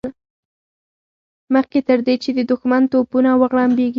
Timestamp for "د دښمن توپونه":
2.37-3.29